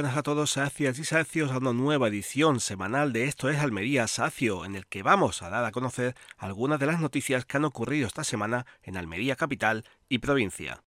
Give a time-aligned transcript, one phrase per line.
[0.00, 4.08] buenas a todos, sacias y sacios, a una nueva edición semanal de Esto es Almería
[4.08, 7.66] Sacio, en el que vamos a dar a conocer algunas de las noticias que han
[7.66, 10.84] ocurrido esta semana en Almería capital y provincia.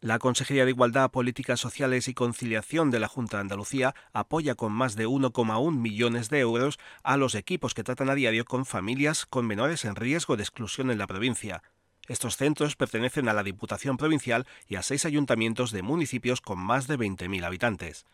[0.00, 4.72] La Consejería de Igualdad, Políticas Sociales y Conciliación de la Junta de Andalucía apoya con
[4.72, 9.24] más de 1,1 millones de euros a los equipos que tratan a diario con familias
[9.24, 11.62] con menores en riesgo de exclusión en la provincia.
[12.08, 16.88] Estos centros pertenecen a la Diputación Provincial y a seis ayuntamientos de municipios con más
[16.88, 18.06] de 20.000 habitantes.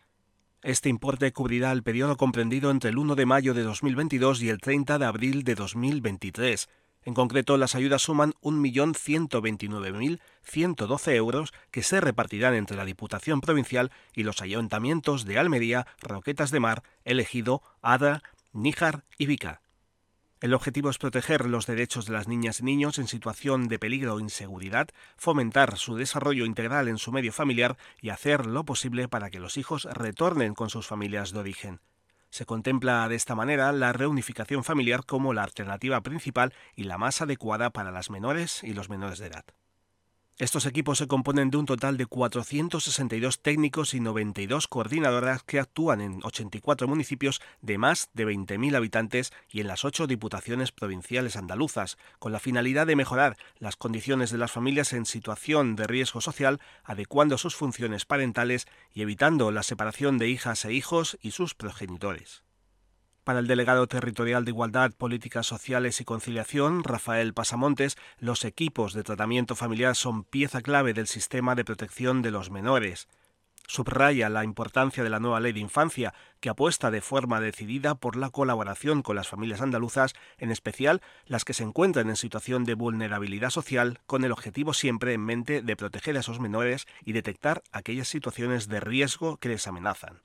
[0.61, 4.59] Este importe cubrirá el periodo comprendido entre el 1 de mayo de 2022 y el
[4.59, 6.67] 30 de abril de 2023.
[7.03, 14.23] En concreto, las ayudas suman 1.129.112 euros que se repartirán entre la Diputación Provincial y
[14.23, 19.61] los ayuntamientos de Almería, Roquetas de Mar, Elegido, Adra, Níjar y Vica.
[20.41, 24.15] El objetivo es proteger los derechos de las niñas y niños en situación de peligro
[24.15, 24.87] o inseguridad,
[25.17, 29.57] fomentar su desarrollo integral en su medio familiar y hacer lo posible para que los
[29.57, 31.81] hijos retornen con sus familias de origen.
[32.29, 37.21] Se contempla de esta manera la reunificación familiar como la alternativa principal y la más
[37.21, 39.45] adecuada para las menores y los menores de edad.
[40.39, 45.99] Estos equipos se componen de un total de 462 técnicos y 92 coordinadoras que actúan
[45.99, 51.97] en 84 municipios de más de 20.000 habitantes y en las ocho diputaciones provinciales andaluzas,
[52.19, 56.61] con la finalidad de mejorar las condiciones de las familias en situación de riesgo social,
[56.85, 62.43] adecuando sus funciones parentales y evitando la separación de hijas e hijos y sus progenitores.
[63.23, 69.03] Para el delegado territorial de Igualdad, Políticas Sociales y Conciliación, Rafael Pasamontes, los equipos de
[69.03, 73.07] tratamiento familiar son pieza clave del sistema de protección de los menores.
[73.67, 78.15] Subraya la importancia de la nueva ley de infancia, que apuesta de forma decidida por
[78.15, 82.73] la colaboración con las familias andaluzas, en especial las que se encuentran en situación de
[82.73, 87.61] vulnerabilidad social, con el objetivo siempre en mente de proteger a esos menores y detectar
[87.71, 90.19] aquellas situaciones de riesgo que les amenazan.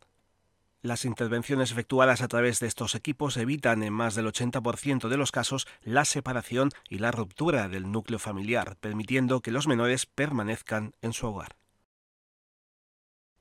[0.84, 5.32] Las intervenciones efectuadas a través de estos equipos evitan en más del 80% de los
[5.32, 11.14] casos la separación y la ruptura del núcleo familiar, permitiendo que los menores permanezcan en
[11.14, 11.56] su hogar.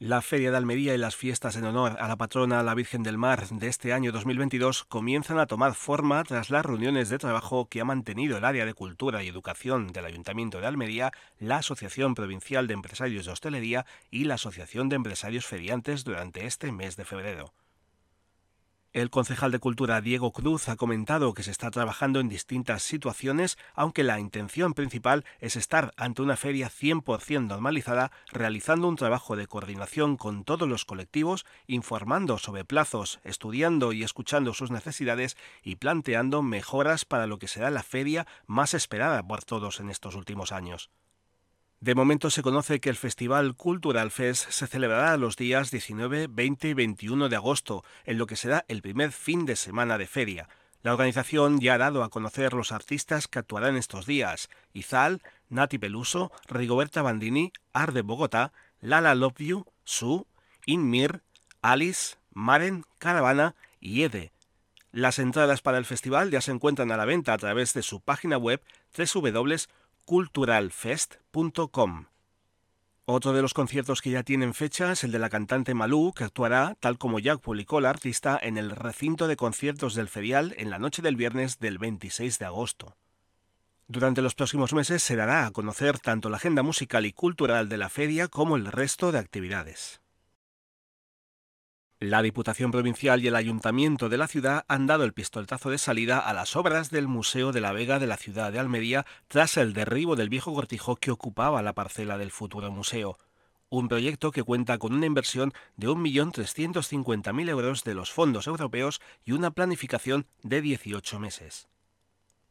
[0.06, 3.18] La Feria de Almería y las fiestas en honor a la patrona la Virgen del
[3.18, 7.80] Mar de este año 2022 comienzan a tomar forma tras las reuniones de trabajo que
[7.80, 12.68] ha mantenido el área de cultura y educación del Ayuntamiento de Almería, la Asociación Provincial
[12.68, 17.54] de Empresarios de Hostelería y la Asociación de Empresarios Feriantes durante este mes de febrero.
[18.94, 23.58] El concejal de Cultura Diego Cruz ha comentado que se está trabajando en distintas situaciones,
[23.74, 29.48] aunque la intención principal es estar ante una feria 100% normalizada, realizando un trabajo de
[29.48, 36.44] coordinación con todos los colectivos, informando sobre plazos, estudiando y escuchando sus necesidades y planteando
[36.44, 40.92] mejoras para lo que será la feria más esperada por todos en estos últimos años.
[41.84, 46.70] De momento se conoce que el Festival Cultural Fest se celebrará los días 19, 20
[46.70, 50.48] y 21 de agosto, en lo que será el primer fin de semana de feria.
[50.82, 55.78] La organización ya ha dado a conocer los artistas que actuarán estos días: Izal, Nati
[55.78, 60.26] Peluso, Rigoberta Bandini, Arde Bogotá, Lala Love You, Su,
[60.66, 61.22] Inmir,
[61.62, 64.32] Alice, Maren, Caravana y Ede.
[64.94, 68.00] Las entradas para el festival ya se encuentran a la venta a través de su
[68.00, 68.62] página web
[68.98, 69.58] www
[70.06, 72.06] culturalfest.com.
[73.06, 76.24] Otro de los conciertos que ya tienen fecha es el de la cantante Malú, que
[76.24, 80.70] actuará, tal como ya publicó la artista, en el recinto de conciertos del Ferial en
[80.70, 82.96] la noche del viernes del 26 de agosto.
[83.88, 87.78] Durante los próximos meses se dará a conocer tanto la agenda musical y cultural de
[87.78, 90.03] la feria como el resto de actividades.
[92.04, 96.20] La Diputación Provincial y el Ayuntamiento de la ciudad han dado el pistoletazo de salida
[96.20, 99.72] a las obras del Museo de la Vega de la ciudad de Almería tras el
[99.72, 103.18] derribo del viejo cortijo que ocupaba la parcela del futuro museo.
[103.70, 109.32] Un proyecto que cuenta con una inversión de 1.350.000 euros de los fondos europeos y
[109.32, 111.70] una planificación de 18 meses.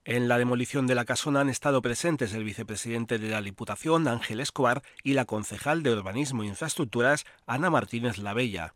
[0.07, 4.41] En la demolición de la casona han estado presentes el vicepresidente de la Diputación, Ángel
[4.41, 8.73] Escobar, y la concejal de Urbanismo e Infraestructuras, Ana Martínez Lavella.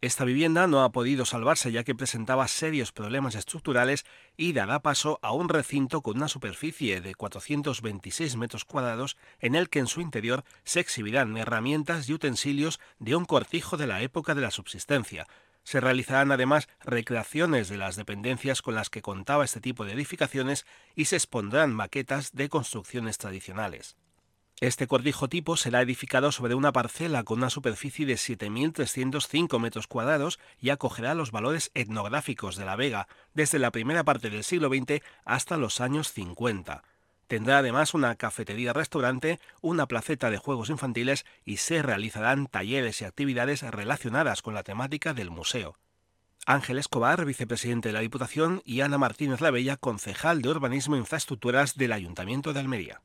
[0.00, 4.04] Esta vivienda no ha podido salvarse ya que presentaba serios problemas estructurales
[4.36, 9.70] y dará paso a un recinto con una superficie de 426 metros cuadrados en el
[9.70, 14.34] que en su interior se exhibirán herramientas y utensilios de un cortijo de la época
[14.34, 15.26] de la subsistencia.
[15.62, 20.66] Se realizarán además recreaciones de las dependencias con las que contaba este tipo de edificaciones
[20.94, 23.96] y se expondrán maquetas de construcciones tradicionales.
[24.64, 30.40] Este cortijo tipo será edificado sobre una parcela con una superficie de 7.305 metros cuadrados
[30.58, 35.02] y acogerá los valores etnográficos de la Vega desde la primera parte del siglo XX
[35.26, 36.82] hasta los años 50.
[37.26, 43.60] Tendrá además una cafetería-restaurante, una placeta de juegos infantiles y se realizarán talleres y actividades
[43.60, 45.76] relacionadas con la temática del museo.
[46.46, 51.76] Ángel Escobar, vicepresidente de la Diputación, y Ana Martínez Lavella, concejal de Urbanismo e Infraestructuras
[51.76, 53.02] del Ayuntamiento de Almería.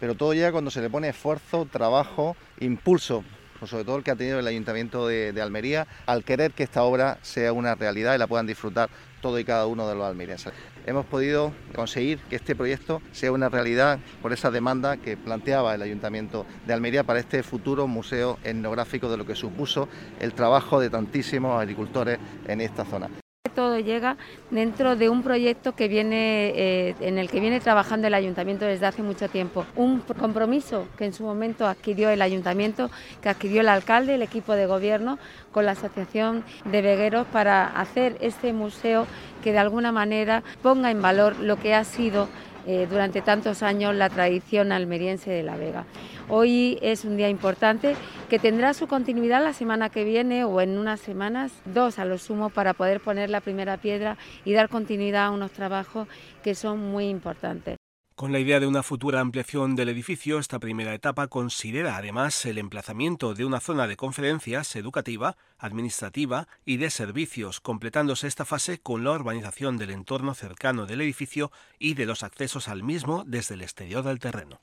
[0.00, 3.22] Pero todo llega cuando se le pone esfuerzo, trabajo, impulso
[3.60, 6.82] pues sobre todo el que ha tenido el Ayuntamiento de, Almería, al querer que esta
[6.82, 8.88] obra sea una realidad y la puedan disfrutar
[9.20, 10.54] todo y cada uno de los almerienses.
[10.86, 15.82] Hemos podido conseguir que este proyecto sea una realidad por esa demanda que planteaba el
[15.82, 20.88] Ayuntamiento de Almería para este futuro museo etnográfico de lo que supuso el trabajo de
[20.88, 23.10] tantísimos agricultores en esta zona.
[23.54, 24.18] Todo llega
[24.50, 28.84] dentro de un proyecto que viene, eh, en el que viene trabajando el ayuntamiento desde
[28.84, 29.64] hace mucho tiempo.
[29.76, 32.90] Un compromiso que en su momento adquirió el ayuntamiento,
[33.22, 35.18] que adquirió el alcalde, el equipo de gobierno,
[35.52, 39.06] con la Asociación de Vegueros para hacer este museo
[39.42, 42.28] que de alguna manera ponga en valor lo que ha sido
[42.66, 45.84] eh, durante tantos años la tradición almeriense de la Vega.
[46.28, 47.96] Hoy es un día importante
[48.28, 52.18] que tendrá su continuidad la semana que viene o en unas semanas, dos a lo
[52.18, 56.06] sumo, para poder poner la primera piedra y dar continuidad a unos trabajos
[56.44, 57.79] que son muy importantes.
[58.20, 62.58] Con la idea de una futura ampliación del edificio, esta primera etapa considera además el
[62.58, 69.04] emplazamiento de una zona de conferencias educativa, administrativa y de servicios, completándose esta fase con
[69.04, 73.62] la urbanización del entorno cercano del edificio y de los accesos al mismo desde el
[73.62, 74.60] exterior del terreno.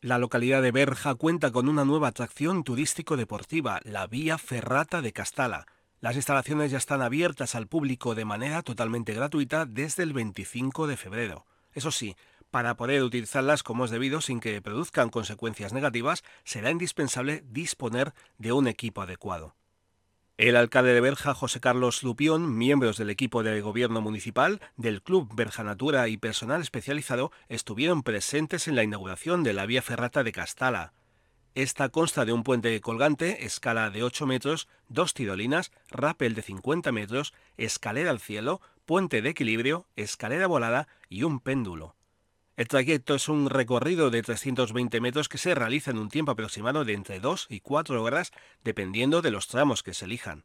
[0.00, 5.66] La localidad de Berja cuenta con una nueva atracción turístico-deportiva, la Vía Ferrata de Castala.
[6.00, 10.96] Las instalaciones ya están abiertas al público de manera totalmente gratuita desde el 25 de
[10.96, 11.44] febrero.
[11.74, 12.16] Eso sí,
[12.50, 18.52] para poder utilizarlas como es debido sin que produzcan consecuencias negativas, será indispensable disponer de
[18.52, 19.54] un equipo adecuado.
[20.36, 25.30] El alcalde de Berja, José Carlos Lupión, miembros del equipo de gobierno municipal, del Club
[25.34, 30.32] Berja Natura y personal especializado estuvieron presentes en la inauguración de la vía ferrata de
[30.32, 30.94] Castala.
[31.54, 36.92] Esta consta de un puente colgante, escala de 8 metros, dos tirolinas, rappel de 50
[36.92, 38.62] metros, escalera al cielo,
[38.92, 41.96] puente de equilibrio, escalera volada y un péndulo.
[42.58, 46.84] El trayecto es un recorrido de 320 metros que se realiza en un tiempo aproximado
[46.84, 50.44] de entre 2 y 4 horas, dependiendo de los tramos que se elijan.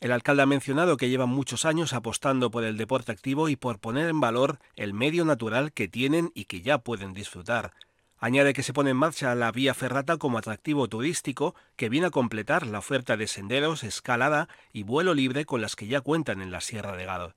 [0.00, 3.78] El alcalde ha mencionado que llevan muchos años apostando por el deporte activo y por
[3.78, 7.74] poner en valor el medio natural que tienen y que ya pueden disfrutar.
[8.24, 12.10] Añade que se pone en marcha la vía ferrata como atractivo turístico que viene a
[12.10, 16.50] completar la oferta de senderos, escalada y vuelo libre con las que ya cuentan en
[16.50, 17.34] la Sierra de Gado.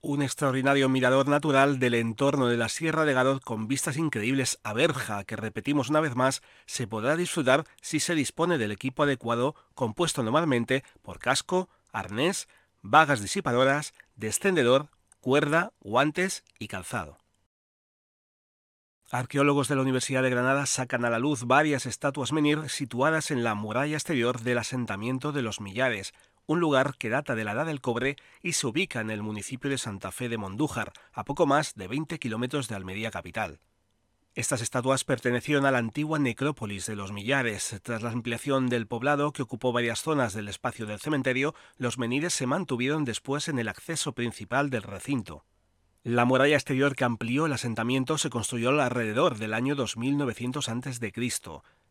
[0.00, 4.72] Un extraordinario mirador natural del entorno de la Sierra de Gado con vistas increíbles a
[4.72, 9.54] Berja, que repetimos una vez más, se podrá disfrutar si se dispone del equipo adecuado
[9.76, 12.48] compuesto normalmente por casco, arnés,
[12.80, 14.88] vagas disipadoras, descendedor,
[15.20, 17.21] cuerda, guantes y calzado.
[19.14, 23.44] Arqueólogos de la Universidad de Granada sacan a la luz varias estatuas menir situadas en
[23.44, 26.14] la muralla exterior del asentamiento de los Millares,
[26.46, 29.68] un lugar que data de la Edad del Cobre y se ubica en el municipio
[29.68, 33.60] de Santa Fe de Mondújar, a poco más de 20 kilómetros de Almería capital.
[34.34, 37.78] Estas estatuas pertenecieron a la antigua necrópolis de los Millares.
[37.82, 42.32] Tras la ampliación del poblado, que ocupó varias zonas del espacio del cementerio, los menires
[42.32, 45.44] se mantuvieron después en el acceso principal del recinto.
[46.04, 51.12] La muralla exterior que amplió el asentamiento se construyó alrededor del año 2900 a.C.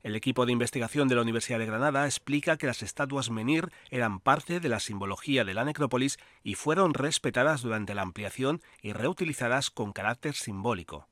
[0.03, 4.19] El equipo de investigación de la Universidad de Granada explica que las estatuas menir eran
[4.19, 9.69] parte de la simbología de la necrópolis y fueron respetadas durante la ampliación y reutilizadas
[9.69, 11.07] con carácter simbólico.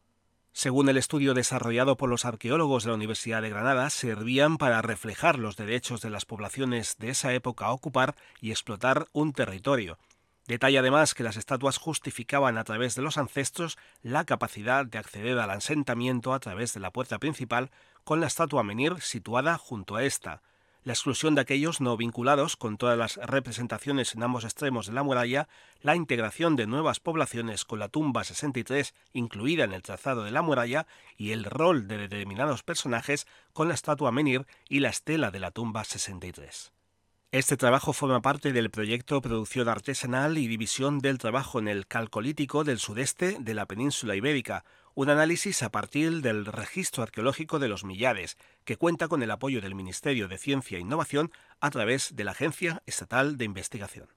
[0.51, 5.39] Según el estudio desarrollado por los arqueólogos de la Universidad de Granada, servían para reflejar
[5.39, 9.97] los derechos de las poblaciones de esa época a ocupar y explotar un territorio,
[10.49, 15.37] Detalla además que las estatuas justificaban a través de los ancestros la capacidad de acceder
[15.37, 17.69] al asentamiento a través de la puerta principal
[18.03, 20.41] con la estatua menir situada junto a esta,
[20.83, 25.03] la exclusión de aquellos no vinculados con todas las representaciones en ambos extremos de la
[25.03, 25.47] muralla,
[25.83, 30.41] la integración de nuevas poblaciones con la tumba 63 incluida en el trazado de la
[30.41, 35.41] muralla y el rol de determinados personajes con la estatua menir y la estela de
[35.41, 36.71] la tumba 63.
[37.31, 42.63] Este trabajo forma parte del proyecto Producción Artesanal y División del Trabajo en el Calcolítico
[42.63, 47.83] del Sudeste de la Península Ibérica, un análisis a partir del registro arqueológico de los
[47.83, 52.23] Millares, que cuenta con el apoyo del Ministerio de Ciencia e Innovación a través de
[52.23, 54.07] la Agencia Estatal de Investigación.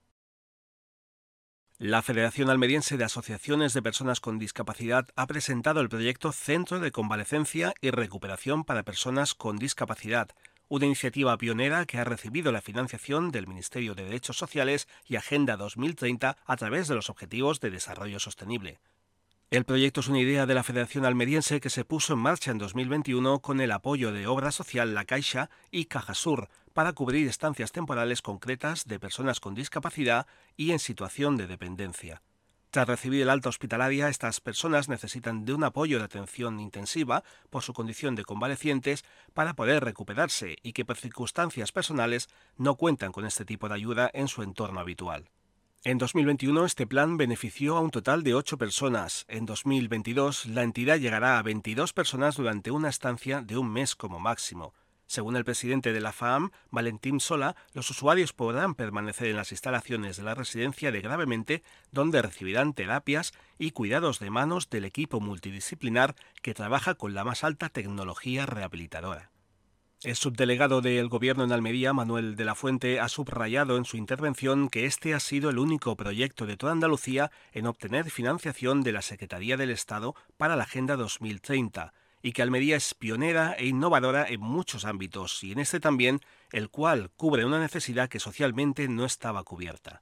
[1.77, 6.91] La Federación Almeriense de Asociaciones de Personas con Discapacidad ha presentado el proyecto Centro de
[6.91, 10.29] Convalecencia y Recuperación para Personas con Discapacidad,
[10.75, 15.55] una iniciativa pionera que ha recibido la financiación del Ministerio de Derechos Sociales y Agenda
[15.55, 18.79] 2030 a través de los Objetivos de Desarrollo Sostenible.
[19.51, 22.57] El proyecto es una idea de la Federación Almeriense que se puso en marcha en
[22.57, 28.23] 2021 con el apoyo de Obra Social La Caixa y Cajasur para cubrir estancias temporales
[28.23, 30.25] concretas de personas con discapacidad
[30.57, 32.23] y en situación de dependencia.
[32.73, 37.61] Tras recibir el alta hospitalaria, estas personas necesitan de un apoyo de atención intensiva por
[37.61, 43.27] su condición de convalecientes para poder recuperarse y que por circunstancias personales no cuentan con
[43.27, 45.29] este tipo de ayuda en su entorno habitual.
[45.83, 49.25] En 2021 este plan benefició a un total de 8 personas.
[49.27, 54.19] En 2022 la entidad llegará a 22 personas durante una estancia de un mes como
[54.19, 54.73] máximo.
[55.13, 60.17] Según el presidente de la FAM, Valentín Sola, los usuarios podrán permanecer en las instalaciones
[60.17, 66.15] de la residencia de gravemente, donde recibirán terapias y cuidados de manos del equipo multidisciplinar
[66.41, 69.29] que trabaja con la más alta tecnología rehabilitadora.
[70.01, 74.67] El subdelegado del Gobierno en Almería, Manuel de la Fuente, ha subrayado en su intervención
[74.67, 79.03] que este ha sido el único proyecto de toda Andalucía en obtener financiación de la
[79.03, 81.93] Secretaría del Estado para la Agenda 2030
[82.23, 86.69] y que Almería es pionera e innovadora en muchos ámbitos y en este también, el
[86.69, 90.01] cual cubre una necesidad que socialmente no estaba cubierta.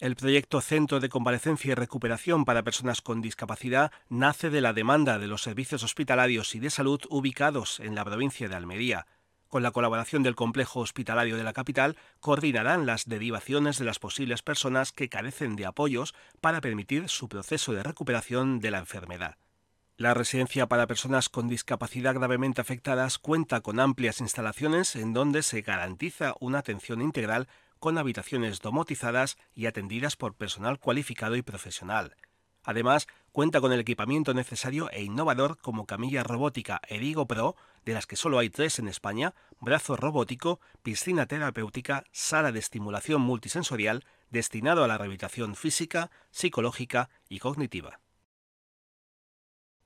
[0.00, 5.18] El proyecto Centro de Convalecencia y Recuperación para Personas con Discapacidad nace de la demanda
[5.18, 9.06] de los servicios hospitalarios y de salud ubicados en la provincia de Almería,
[9.50, 14.42] con la colaboración del complejo hospitalario de la capital, coordinarán las derivaciones de las posibles
[14.42, 19.36] personas que carecen de apoyos para permitir su proceso de recuperación de la enfermedad.
[20.00, 25.60] La residencia para personas con discapacidad gravemente afectadas cuenta con amplias instalaciones en donde se
[25.60, 32.16] garantiza una atención integral con habitaciones domotizadas y atendidas por personal cualificado y profesional.
[32.64, 37.54] Además, cuenta con el equipamiento necesario e innovador como camilla robótica Erigo Pro,
[37.84, 43.20] de las que solo hay tres en España, brazo robótico, piscina terapéutica, sala de estimulación
[43.20, 48.00] multisensorial, destinado a la rehabilitación física, psicológica y cognitiva.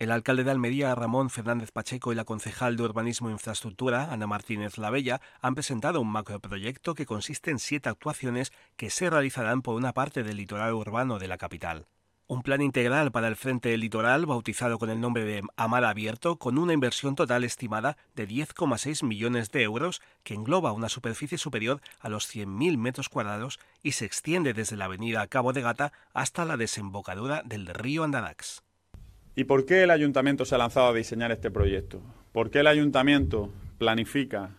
[0.00, 4.26] El alcalde de Almería, Ramón Fernández Pacheco, y la concejal de Urbanismo e Infraestructura, Ana
[4.26, 9.76] Martínez Lavella, han presentado un macroproyecto que consiste en siete actuaciones que se realizarán por
[9.76, 11.86] una parte del litoral urbano de la capital.
[12.26, 16.40] Un plan integral para el frente del litoral, bautizado con el nombre de Amar Abierto,
[16.40, 21.80] con una inversión total estimada de 10,6 millones de euros, que engloba una superficie superior
[22.00, 26.44] a los 100.000 metros cuadrados y se extiende desde la avenida Cabo de Gata hasta
[26.44, 28.63] la desembocadura del río Andarax.
[29.36, 32.00] ¿Y por qué el ayuntamiento se ha lanzado a diseñar este proyecto?
[32.30, 34.50] ¿Por qué el ayuntamiento planifica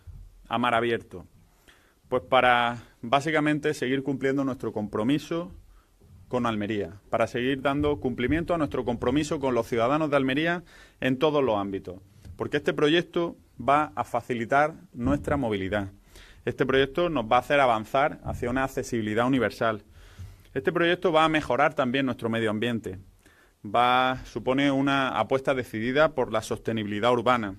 [0.50, 1.26] Amar Abierto?
[2.10, 5.54] Pues para básicamente seguir cumpliendo nuestro compromiso
[6.28, 10.64] con Almería, para seguir dando cumplimiento a nuestro compromiso con los ciudadanos de Almería
[11.00, 12.02] en todos los ámbitos.
[12.36, 15.94] Porque este proyecto va a facilitar nuestra movilidad.
[16.44, 19.84] Este proyecto nos va a hacer avanzar hacia una accesibilidad universal.
[20.54, 23.00] Este proyecto va a mejorar también nuestro medio ambiente.
[23.66, 27.56] Va, supone una apuesta decidida por la sostenibilidad urbana.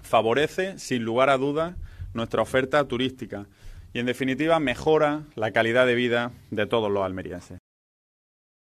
[0.00, 1.76] Favorece, sin lugar a dudas,
[2.14, 3.46] nuestra oferta turística
[3.92, 7.58] y, en definitiva, mejora la calidad de vida de todos los almerienses.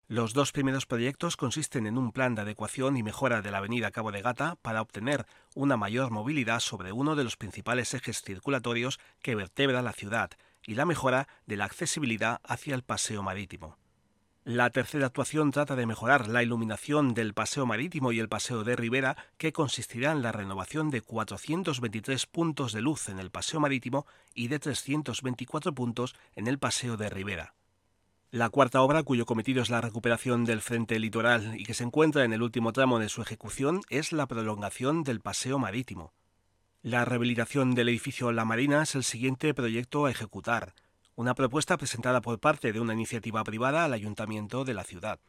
[0.08, 3.92] Los dos primeros proyectos consisten en un plan de adecuación y mejora de la avenida
[3.92, 5.25] Cabo de Gata para obtener
[5.56, 10.32] una mayor movilidad sobre uno de los principales ejes circulatorios que vertebra la ciudad
[10.65, 13.77] y la mejora de la accesibilidad hacia el paseo marítimo.
[14.45, 18.75] La tercera actuación trata de mejorar la iluminación del paseo marítimo y el paseo de
[18.75, 24.05] Ribera, que consistirá en la renovación de 423 puntos de luz en el paseo marítimo
[24.33, 27.53] y de 324 puntos en el paseo de Ribera.
[28.31, 32.25] La cuarta obra, cuyo cometido es la recuperación del frente litoral y que se encuentra
[32.25, 36.12] en el último tramo de su ejecución, es la prolongación del paseo marítimo.
[36.81, 40.73] La rehabilitación del edificio La Marina es el siguiente proyecto a ejecutar,
[41.15, 45.20] una propuesta presentada por parte de una iniciativa privada al ayuntamiento de la ciudad.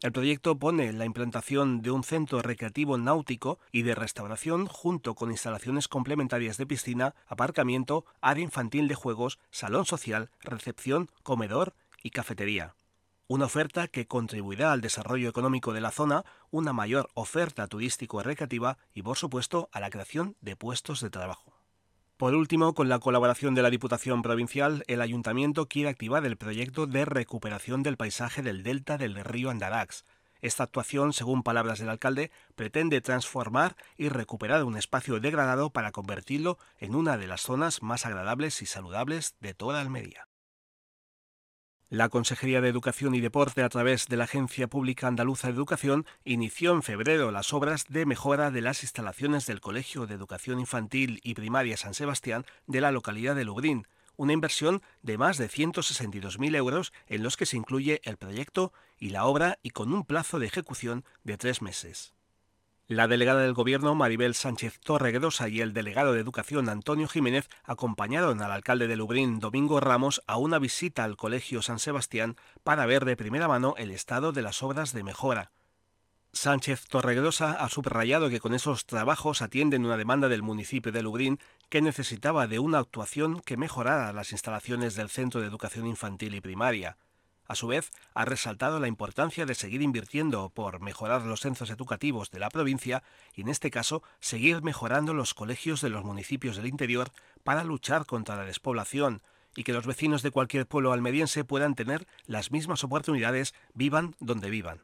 [0.00, 5.30] El proyecto pone la implantación de un centro recreativo náutico y de restauración junto con
[5.30, 12.74] instalaciones complementarias de piscina, aparcamiento, área infantil de juegos, salón social, recepción, comedor y cafetería.
[13.26, 19.02] Una oferta que contribuirá al desarrollo económico de la zona, una mayor oferta turístico-recreativa y,
[19.02, 21.53] por supuesto, a la creación de puestos de trabajo.
[22.16, 26.86] Por último, con la colaboración de la Diputación Provincial, el Ayuntamiento quiere activar el proyecto
[26.86, 30.04] de recuperación del paisaje del delta del río Andarax.
[30.40, 36.56] Esta actuación, según palabras del alcalde, pretende transformar y recuperar un espacio degradado para convertirlo
[36.78, 40.28] en una de las zonas más agradables y saludables de toda Almería.
[41.90, 46.06] La Consejería de Educación y Deporte, a través de la Agencia Pública Andaluza de Educación,
[46.24, 51.20] inició en febrero las obras de mejora de las instalaciones del Colegio de Educación Infantil
[51.22, 53.86] y Primaria San Sebastián de la localidad de Lugrín,
[54.16, 59.10] una inversión de más de 162.000 euros en los que se incluye el proyecto y
[59.10, 62.14] la obra y con un plazo de ejecución de tres meses.
[62.86, 68.42] La delegada del Gobierno, Maribel Sánchez Torreguedosa, y el delegado de Educación, Antonio Jiménez, acompañaron
[68.42, 73.06] al alcalde de Lubrín, Domingo Ramos, a una visita al Colegio San Sebastián para ver
[73.06, 75.50] de primera mano el estado de las obras de mejora.
[76.34, 81.38] Sánchez Torreguedosa ha subrayado que con esos trabajos atienden una demanda del municipio de Lubrín
[81.70, 86.42] que necesitaba de una actuación que mejorara las instalaciones del Centro de Educación Infantil y
[86.42, 86.98] Primaria.
[87.46, 92.30] A su vez, ha resaltado la importancia de seguir invirtiendo por mejorar los centros educativos
[92.30, 93.02] de la provincia
[93.34, 97.10] y, en este caso, seguir mejorando los colegios de los municipios del interior
[97.42, 99.22] para luchar contra la despoblación
[99.56, 104.50] y que los vecinos de cualquier pueblo almeriense puedan tener las mismas oportunidades, vivan donde
[104.50, 104.80] vivan.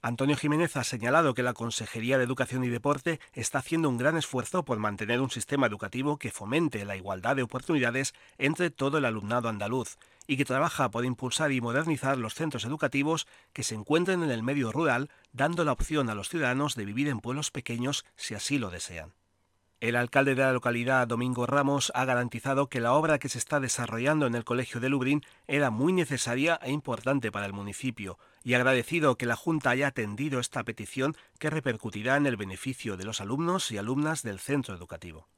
[0.00, 4.16] Antonio Jiménez ha señalado que la Consejería de Educación y Deporte está haciendo un gran
[4.16, 9.04] esfuerzo por mantener un sistema educativo que fomente la igualdad de oportunidades entre todo el
[9.04, 9.96] alumnado andaluz
[10.28, 14.44] y que trabaja por impulsar y modernizar los centros educativos que se encuentren en el
[14.44, 18.58] medio rural, dando la opción a los ciudadanos de vivir en pueblos pequeños si así
[18.58, 19.14] lo desean.
[19.80, 23.58] El alcalde de la localidad, Domingo Ramos, ha garantizado que la obra que se está
[23.58, 28.54] desarrollando en el Colegio de Lubrín era muy necesaria e importante para el municipio, y
[28.54, 33.20] agradecido que la Junta haya atendido esta petición que repercutirá en el beneficio de los
[33.20, 35.28] alumnos y alumnas del centro educativo.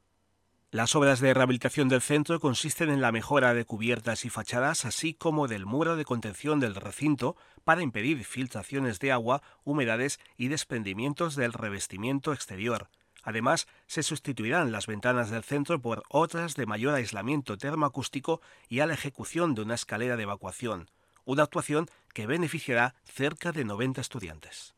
[0.73, 5.15] Las obras de rehabilitación del centro consisten en la mejora de cubiertas y fachadas, así
[5.15, 11.35] como del muro de contención del recinto para impedir filtraciones de agua, humedades y desprendimientos
[11.35, 12.89] del revestimiento exterior,
[13.23, 18.87] Además, se sustituirán las ventanas del centro por otras de mayor aislamiento termoacústico y a
[18.87, 20.91] la ejecución de una escalera de evacuación,
[21.25, 24.75] una actuación que beneficiará cerca de 90 estudiantes.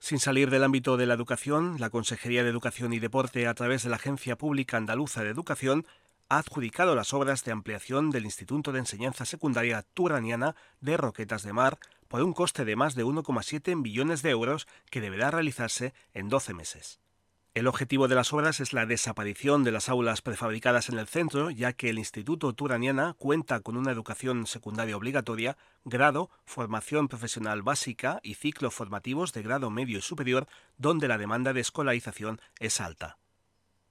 [0.00, 3.82] Sin salir del ámbito de la educación, la Consejería de Educación y Deporte, a través
[3.82, 5.86] de la Agencia Pública Andaluza de Educación,
[6.30, 11.52] ha adjudicado las obras de ampliación del Instituto de Enseñanza Secundaria Turaniana de Roquetas de
[11.52, 16.30] Mar por un coste de más de 1,7 billones de euros que deberá realizarse en
[16.30, 16.98] 12 meses.
[17.52, 21.50] El objetivo de las obras es la desaparición de las aulas prefabricadas en el centro,
[21.50, 28.20] ya que el Instituto Turaniana cuenta con una educación secundaria obligatoria, grado, formación profesional básica
[28.22, 33.19] y ciclos formativos de grado medio y superior, donde la demanda de escolarización es alta.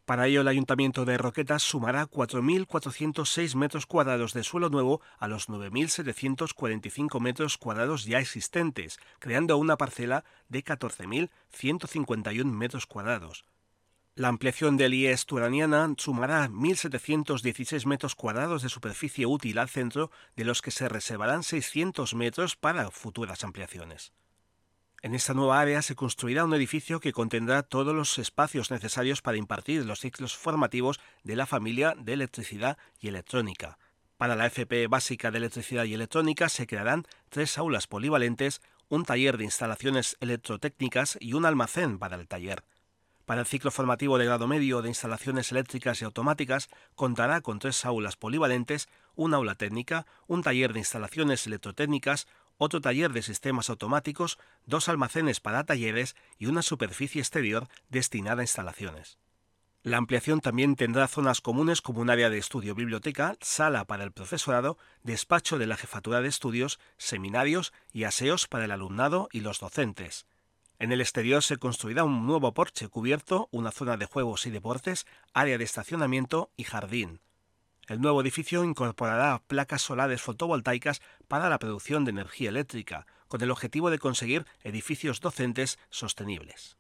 [0.10, 5.50] Para ello, el Ayuntamiento de Roquetas sumará 4.406 metros cuadrados de suelo nuevo a los
[5.50, 13.46] 9.745 metros cuadrados ya existentes, creando una parcela de 14.151 metros cuadrados.
[14.16, 20.44] La ampliación del IES Turaniana sumará 1.716 metros cuadrados de superficie útil al centro, de
[20.44, 24.12] los que se reservarán 600 metros para futuras ampliaciones.
[25.02, 29.38] En esta nueva área se construirá un edificio que contendrá todos los espacios necesarios para
[29.38, 33.78] impartir los ciclos formativos de la familia de electricidad y electrónica.
[34.18, 39.38] Para la FP básica de electricidad y electrónica se crearán tres aulas polivalentes, un taller
[39.38, 42.66] de instalaciones electrotécnicas y un almacén para el taller.
[43.30, 47.86] Para el ciclo formativo de grado medio de instalaciones eléctricas y automáticas contará con tres
[47.86, 52.28] aulas polivalentes, un aula técnica, un taller de instalaciones electrotécnicas,
[52.60, 58.44] otro taller de sistemas automáticos, dos almacenes para talleres y una superficie exterior destinada a
[58.44, 59.18] instalaciones.
[59.82, 64.12] La ampliación también tendrá zonas comunes como un área de estudio biblioteca, sala para el
[64.12, 69.62] profesorado, despacho de la jefatura de estudios, seminarios y aseos para el alumnado y los
[69.62, 70.28] docentes.
[70.80, 75.08] En el exterior se construirá un nuevo porche cubierto, una zona de juegos y deportes,
[75.34, 77.22] área de estacionamiento y jardín.
[77.90, 83.50] El nuevo edificio incorporará placas solares fotovoltaicas para la producción de energía eléctrica, con el
[83.50, 86.78] objetivo de conseguir edificios docentes sostenibles.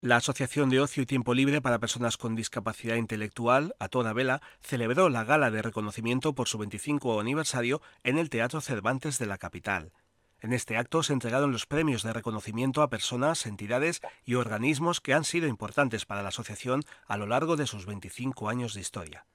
[0.00, 4.40] La Asociación de Ocio y Tiempo Libre para Personas con Discapacidad Intelectual, a toda vela,
[4.62, 9.36] celebró la gala de reconocimiento por su 25 aniversario en el Teatro Cervantes de la
[9.36, 9.92] capital.
[10.40, 15.12] En este acto se entregaron los premios de reconocimiento a personas, entidades y organismos que
[15.12, 19.26] han sido importantes para la asociación a lo largo de sus 25 años de historia.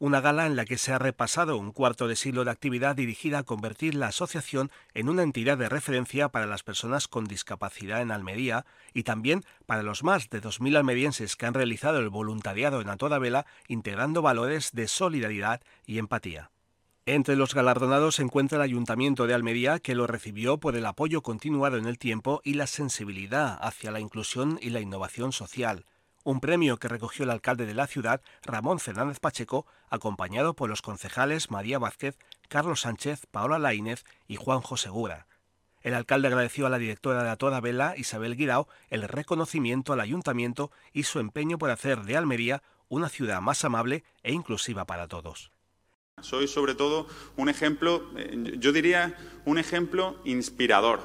[0.00, 3.38] Una gala en la que se ha repasado un cuarto de siglo de actividad dirigida
[3.38, 8.10] a convertir la asociación en una entidad de referencia para las personas con discapacidad en
[8.10, 12.88] Almería y también para los más de 2.000 almerienses que han realizado el voluntariado en
[12.88, 16.50] A Vela integrando valores de solidaridad y empatía.
[17.06, 21.20] Entre los galardonados se encuentra el Ayuntamiento de Almería, que lo recibió por el apoyo
[21.20, 25.84] continuado en el tiempo y la sensibilidad hacia la inclusión y la innovación social.
[26.22, 30.80] Un premio que recogió el alcalde de la ciudad, Ramón Fernández Pacheco, acompañado por los
[30.80, 32.16] concejales María Vázquez,
[32.48, 35.26] Carlos Sánchez, Paola Laínez y Juanjo Segura.
[35.82, 40.00] El alcalde agradeció a la directora de A Toda Vela, Isabel Guirao, el reconocimiento al
[40.00, 45.06] ayuntamiento y su empeño por hacer de Almería una ciudad más amable e inclusiva para
[45.06, 45.53] todos.
[46.24, 51.00] Soy sobre todo un ejemplo, eh, yo diría un ejemplo inspirador.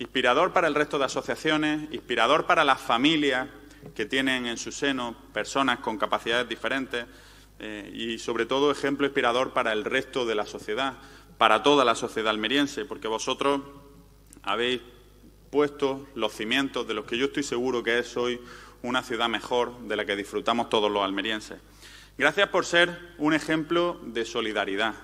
[0.00, 3.48] Inspirador para el resto de asociaciones, inspirador para las familias
[3.94, 7.06] que tienen en su seno personas con capacidades diferentes
[7.60, 10.94] eh, y sobre todo ejemplo inspirador para el resto de la sociedad,
[11.38, 13.60] para toda la sociedad almeriense, porque vosotros
[14.42, 14.80] habéis
[15.50, 18.40] puesto los cimientos de los que yo estoy seguro que es hoy
[18.82, 21.60] una ciudad mejor de la que disfrutamos todos los almerienses.
[22.18, 24.94] Gracias por ser un ejemplo de solidaridad.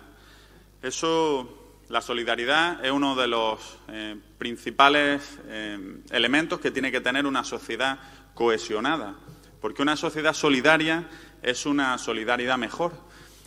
[0.80, 5.78] Eso, la solidaridad es uno de los eh, principales eh,
[6.10, 7.98] elementos que tiene que tener una sociedad
[8.32, 9.14] cohesionada,
[9.60, 11.06] porque una sociedad solidaria
[11.42, 12.94] es una solidaridad mejor.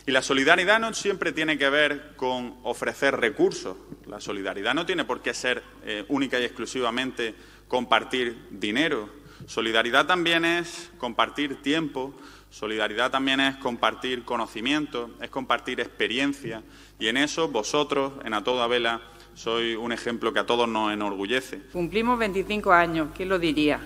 [0.06, 3.76] Y la solidaridad no siempre tiene que ver con ofrecer recursos.
[4.06, 7.34] La solidaridad no tiene por qué ser eh, única y exclusivamente
[7.66, 9.10] compartir dinero.
[9.46, 12.14] Solidaridad también es compartir tiempo,
[12.56, 16.62] Solidaridad también es compartir conocimiento, es compartir experiencia
[16.98, 19.02] y en eso vosotros, en A Toda Vela,
[19.34, 21.60] sois un ejemplo que a todos nos enorgullece.
[21.70, 23.78] Cumplimos 25 años, ¿quién lo diría?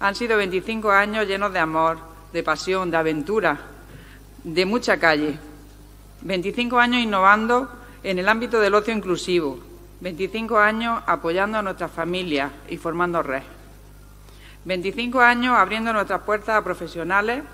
[0.00, 1.98] Han sido 25 años llenos de amor,
[2.32, 3.60] de pasión, de aventura,
[4.42, 5.38] de mucha calle.
[6.22, 7.70] 25 años innovando
[8.02, 9.60] en el ámbito del ocio inclusivo.
[10.00, 13.44] 25 años apoyando a nuestras familias y formando red.
[14.64, 17.44] 25 años abriendo nuestras puertas a profesionales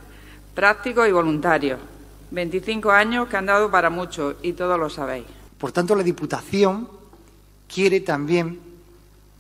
[0.59, 1.79] prácticos y voluntarios.
[2.33, 5.25] 25 años que han dado para mucho y todos lo sabéis.
[5.57, 6.89] Por tanto, la Diputación
[7.73, 8.59] quiere también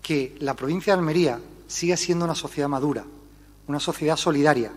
[0.00, 3.04] que la provincia de Almería siga siendo una sociedad madura,
[3.66, 4.70] una sociedad solidaria,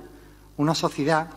[0.57, 1.29] una sociedad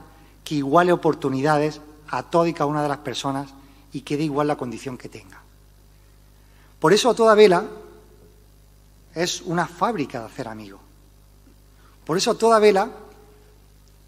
[0.43, 3.51] que iguale oportunidades a toda y cada una de las personas
[3.93, 5.43] y que dé igual la condición que tenga.
[6.81, 7.63] Por eso a toda vela
[9.15, 10.81] es una fábrica de hacer amigos.
[12.07, 13.04] Por eso a toda vela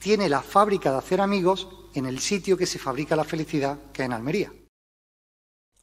[0.07, 4.03] tiene la fábrica de hacer amigos en el sitio que se fabrica la felicidad, que
[4.03, 4.53] es en Almería.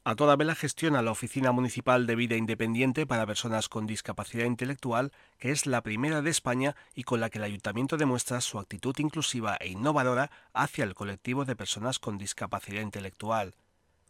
[0.05, 5.11] A toda vela gestiona la Oficina Municipal de Vida Independiente para Personas con Discapacidad Intelectual,
[5.39, 8.95] que es la primera de España y con la que el Ayuntamiento demuestra su actitud
[8.99, 13.55] inclusiva e innovadora hacia el colectivo de personas con discapacidad intelectual.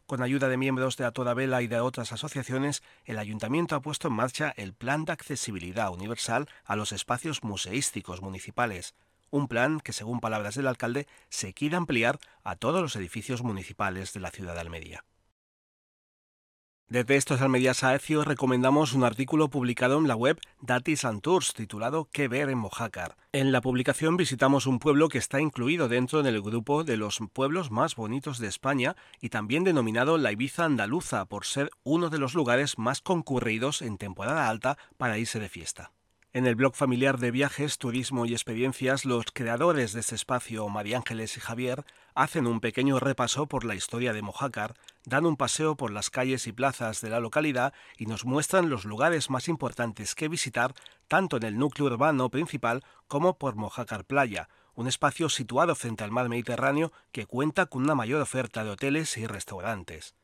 [0.05, 3.81] Con ayuda de miembros de A Toda Vela y de otras asociaciones, el Ayuntamiento ha
[3.81, 8.93] puesto en marcha el Plan de Accesibilidad Universal a los espacios museísticos municipales
[9.33, 14.13] un plan que, según palabras del alcalde, se quiere ampliar a todos los edificios municipales
[14.13, 15.05] de la ciudad de Almería.
[16.87, 21.23] Desde estos Almería Saecio recomendamos un artículo publicado en la web Datis and
[21.55, 23.17] titulado ¿Qué ver en Mojácar?
[23.31, 27.71] En la publicación visitamos un pueblo que está incluido dentro del grupo de los pueblos
[27.71, 32.35] más bonitos de España y también denominado la Ibiza Andaluza por ser uno de los
[32.35, 35.91] lugares más concurridos en temporada alta para irse de fiesta.
[36.35, 40.97] En el blog familiar de viajes, turismo y experiencias, los creadores de este espacio, María
[40.97, 44.73] Ángeles y Javier, hacen un pequeño repaso por la historia de Mojácar,
[45.05, 48.83] dan un paseo por las calles y plazas de la localidad y nos muestran los
[48.83, 50.73] lugares más importantes que visitar,
[51.07, 56.09] tanto en el núcleo urbano principal como por Mojácar Playa, un espacio situado frente al
[56.09, 60.15] mar Mediterráneo que cuenta con una mayor oferta de hoteles y restaurantes.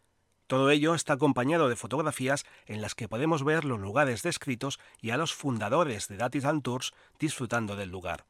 [0.49, 5.11] Todo ello está acompañado de fotografías en las que podemos ver los lugares descritos y
[5.11, 8.25] a los fundadores de Datis and Tours disfrutando del lugar.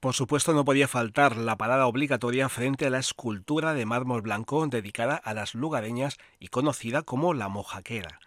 [0.00, 4.66] Por supuesto no podía faltar la parada obligatoria frente a la escultura de mármol blanco
[4.66, 8.18] dedicada a las lugareñas y conocida como la mojaquera,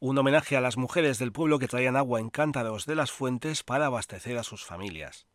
[0.00, 3.62] un homenaje a las mujeres del pueblo que traían agua en cántaros de las fuentes
[3.62, 5.28] para abastecer a sus familias.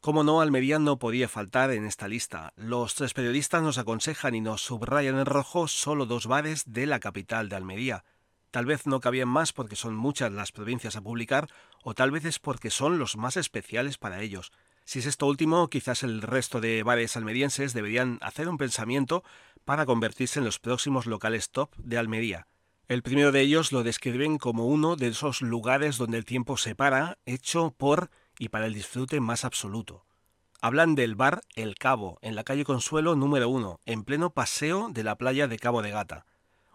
[0.00, 2.52] Como no, Almería no podía faltar en esta lista.
[2.56, 7.00] Los tres periodistas nos aconsejan y nos subrayan en rojo solo dos bares de la
[7.00, 8.04] capital de Almería.
[8.50, 11.48] Tal vez no cabían más porque son muchas las provincias a publicar,
[11.82, 14.52] o tal vez es porque son los más especiales para ellos.
[14.84, 19.22] Si es esto último, quizás el resto de bares almerienses deberían hacer un pensamiento
[19.68, 22.46] para convertirse en los próximos locales top de Almería.
[22.88, 26.74] El primero de ellos lo describen como uno de esos lugares donde el tiempo se
[26.74, 30.06] para, hecho por y para el disfrute más absoluto.
[30.62, 35.04] Hablan del bar El Cabo, en la calle Consuelo número 1, en pleno paseo de
[35.04, 36.24] la playa de Cabo de Gata.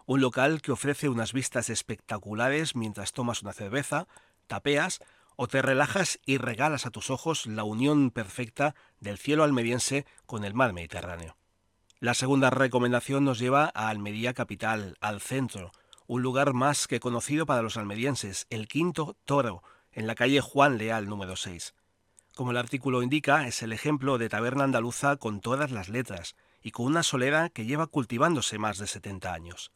[0.06, 4.06] Un local que ofrece unas vistas espectaculares mientras tomas una cerveza,
[4.46, 5.00] tapeas
[5.34, 10.44] o te relajas y regalas a tus ojos la unión perfecta del cielo almeriense con
[10.44, 11.34] el mar Mediterráneo.
[12.04, 15.72] La segunda recomendación nos lleva a Almería Capital, al centro,
[16.06, 20.76] un lugar más que conocido para los almerienses, el Quinto Toro, en la calle Juan
[20.76, 21.72] Leal número 6.
[22.34, 26.72] Como el artículo indica, es el ejemplo de taberna andaluza con todas las letras y
[26.72, 29.72] con una solera que lleva cultivándose más de 70 años.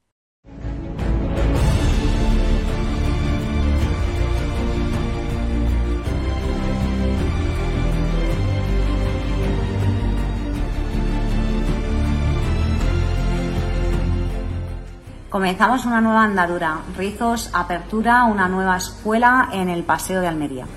[15.34, 16.84] Comenzamos una nueva andadura.
[16.96, 20.68] Rizos apertura una nueva escuela en el Paseo de Almería.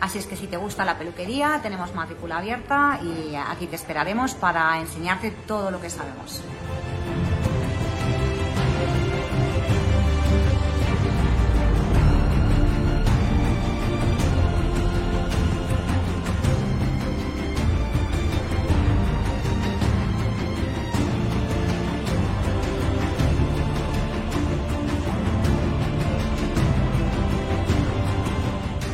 [0.00, 4.32] Así es que si te gusta la peluquería, tenemos matrícula abierta y aquí te esperaremos
[4.32, 6.42] para enseñarte todo lo que sabemos.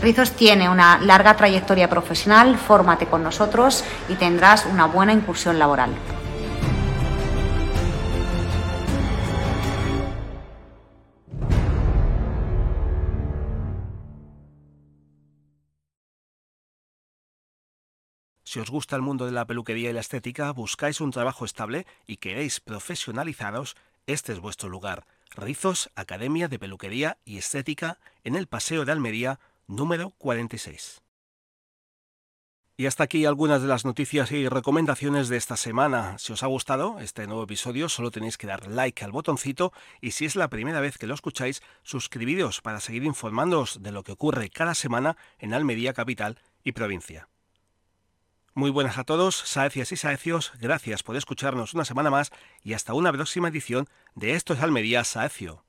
[0.02, 5.94] Rizos tiene una larga trayectoria profesional, fórmate con nosotros y tendrás una buena incursión laboral.
[18.42, 21.86] Si os gusta el mundo de la peluquería y la estética, buscáis un trabajo estable
[22.08, 23.76] y queréis profesionalizaros,
[24.08, 25.06] este es vuestro lugar.
[25.36, 29.38] Rizos, Academia de Peluquería y Estética en el Paseo de Almería
[29.72, 31.02] número 46.
[32.76, 36.18] Y hasta aquí algunas de las noticias y recomendaciones de esta semana.
[36.18, 40.12] Si os ha gustado este nuevo episodio, solo tenéis que dar like al botoncito y
[40.12, 44.12] si es la primera vez que lo escucháis, suscribiros para seguir informándoos de lo que
[44.12, 47.28] ocurre cada semana en Almería capital y provincia.
[48.54, 52.32] Muy buenas a todos, saecias y saecios, gracias por escucharnos una semana más
[52.62, 55.64] y hasta una próxima edición de Esto es Almería Saecio.